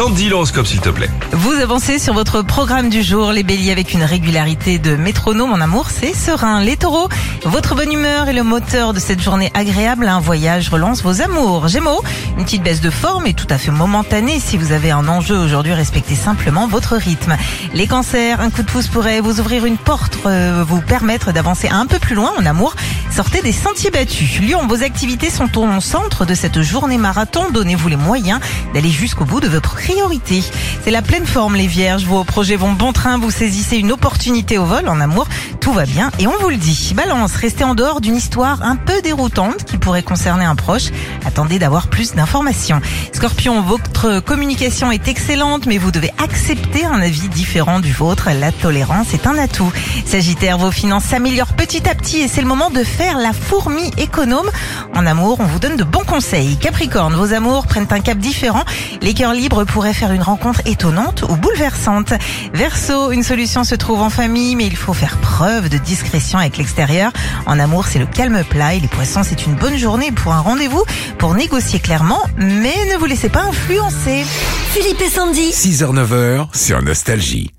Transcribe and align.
Sandy, 0.00 0.30
l'horoscope 0.30 0.66
s'il 0.66 0.80
te 0.80 0.88
plaît. 0.88 1.10
Vous 1.32 1.52
avancez 1.52 1.98
sur 1.98 2.14
votre 2.14 2.40
programme 2.40 2.88
du 2.88 3.02
jour, 3.02 3.32
les 3.32 3.42
béliers 3.42 3.70
avec 3.70 3.92
une 3.92 4.02
régularité 4.02 4.78
de 4.78 4.96
métronome 4.96 5.52
en 5.52 5.60
amour, 5.60 5.90
c'est 5.90 6.14
serein. 6.14 6.62
Les 6.62 6.78
taureaux, 6.78 7.10
votre 7.44 7.74
bonne 7.74 7.92
humeur 7.92 8.26
est 8.26 8.32
le 8.32 8.42
moteur 8.42 8.94
de 8.94 8.98
cette 8.98 9.20
journée 9.20 9.50
agréable. 9.52 10.08
Un 10.08 10.20
voyage 10.20 10.70
relance 10.70 11.02
vos 11.02 11.20
amours. 11.20 11.68
Gémeaux, 11.68 12.02
une 12.38 12.44
petite 12.44 12.62
baisse 12.62 12.80
de 12.80 12.88
forme 12.88 13.26
est 13.26 13.34
tout 13.34 13.46
à 13.50 13.58
fait 13.58 13.70
momentanée. 13.70 14.40
Si 14.40 14.56
vous 14.56 14.72
avez 14.72 14.90
un 14.90 15.06
enjeu 15.06 15.36
aujourd'hui, 15.36 15.74
respectez 15.74 16.14
simplement 16.14 16.66
votre 16.66 16.96
rythme. 16.96 17.36
Les 17.74 17.86
cancers, 17.86 18.40
un 18.40 18.48
coup 18.48 18.62
de 18.62 18.70
pouce 18.70 18.88
pourrait 18.88 19.20
vous 19.20 19.38
ouvrir 19.38 19.66
une 19.66 19.76
porte, 19.76 20.16
euh, 20.24 20.64
vous 20.66 20.80
permettre 20.80 21.30
d'avancer 21.32 21.68
un 21.68 21.84
peu 21.84 21.98
plus 21.98 22.14
loin 22.14 22.32
en 22.38 22.46
amour. 22.46 22.74
Sortez 23.10 23.42
des 23.42 23.52
sentiers 23.52 23.90
battus. 23.90 24.40
Lyon, 24.40 24.66
vos 24.66 24.82
activités 24.82 25.28
sont 25.28 25.58
au 25.58 25.80
centre 25.82 26.24
de 26.24 26.32
cette 26.32 26.62
journée 26.62 26.96
marathon. 26.96 27.50
Donnez-vous 27.52 27.88
les 27.88 27.96
moyens 27.96 28.40
d'aller 28.72 28.90
jusqu'au 28.90 29.26
bout 29.26 29.40
de 29.40 29.48
votre 29.48 29.76
priorité. 29.90 30.40
C'est 30.84 30.92
la 30.92 31.02
pleine 31.02 31.26
forme, 31.26 31.56
les 31.56 31.66
vierges. 31.66 32.04
Vos 32.04 32.22
projets 32.22 32.54
vont 32.54 32.72
bon 32.72 32.92
train. 32.92 33.18
Vous 33.18 33.32
saisissez 33.32 33.76
une 33.76 33.90
opportunité 33.90 34.56
au 34.56 34.64
vol 34.64 34.88
en 34.88 35.00
amour. 35.00 35.26
Tout 35.60 35.72
va 35.72 35.84
bien 35.84 36.10
et 36.20 36.28
on 36.28 36.38
vous 36.38 36.48
le 36.48 36.56
dit. 36.56 36.92
Balance, 36.94 37.34
restez 37.34 37.64
en 37.64 37.74
dehors 37.74 38.00
d'une 38.00 38.14
histoire 38.14 38.62
un 38.62 38.76
peu 38.76 39.02
déroutante 39.02 39.64
qui 39.64 39.78
pourrait 39.78 40.04
concerner 40.04 40.44
un 40.44 40.54
proche. 40.54 40.90
Attendez 41.24 41.58
d'avoir 41.58 41.88
plus 41.88 42.14
d'informations. 42.14 42.80
Scorpion, 43.12 43.62
votre 43.62 44.20
communication 44.20 44.90
est 44.90 45.08
excellente, 45.08 45.66
mais 45.66 45.78
vous 45.78 45.90
devez 45.90 46.12
accepter 46.22 46.84
un 46.84 47.00
avis 47.00 47.28
différent 47.28 47.80
du 47.80 47.92
vôtre. 47.92 48.28
La 48.38 48.52
tolérance 48.52 49.14
est 49.14 49.26
un 49.26 49.38
atout. 49.38 49.72
Sagittaire, 50.06 50.58
vos 50.58 50.70
finances 50.70 51.04
s'améliorent 51.04 51.54
petit 51.54 51.88
à 51.88 51.94
petit 51.94 52.20
et 52.20 52.28
c'est 52.28 52.40
le 52.40 52.46
moment 52.46 52.70
de 52.70 52.82
faire 52.84 53.18
la 53.18 53.32
fourmi 53.32 53.90
économe. 53.98 54.50
En 54.94 55.06
amour, 55.06 55.38
on 55.40 55.44
vous 55.44 55.58
donne 55.58 55.76
de 55.76 55.84
bons 55.84 56.04
conseils. 56.04 56.56
Capricorne, 56.56 57.14
vos 57.14 57.32
amours 57.32 57.66
prennent 57.66 57.86
un 57.90 58.00
cap 58.00 58.18
différent. 58.18 58.64
Les 59.02 59.14
cœurs 59.14 59.34
libres 59.34 59.64
pourraient 59.64 59.94
faire 59.94 60.12
une 60.12 60.22
rencontre 60.22 60.60
étonnante 60.64 61.24
ou 61.28 61.36
bouleversante. 61.36 62.12
Verseau, 62.54 63.12
une 63.12 63.22
solution 63.22 63.64
se 63.64 63.74
trouve 63.74 64.02
en 64.02 64.10
famille, 64.10 64.56
mais 64.56 64.66
il 64.66 64.76
faut 64.76 64.92
faire 64.92 65.16
preuve 65.18 65.68
de 65.68 65.78
discrétion 65.78 66.38
avec 66.38 66.56
l'extérieur. 66.56 67.12
En 67.46 67.58
amour, 67.58 67.86
c'est 67.86 67.98
le 67.98 68.06
calme 68.06 68.42
plat 68.44 68.74
et 68.74 68.80
les 68.80 68.88
poissons, 68.88 69.22
c'est 69.22 69.46
une 69.46 69.54
bonne 69.54 69.76
journée 69.76 70.12
pour 70.12 70.32
un 70.32 70.40
rendez-vous, 70.40 70.82
pour 71.18 71.34
négocier 71.34 71.78
clairement, 71.78 72.22
mais 72.36 72.74
ne 72.92 72.98
vous 72.98 73.06
laissez 73.06 73.28
pas 73.28 73.42
influencer. 73.42 74.24
Philippe 74.72 75.00
et 75.00 75.08
Sandy. 75.08 75.50
6h-9h 75.50 76.56
sur 76.56 76.82
Nostalgie. 76.82 77.50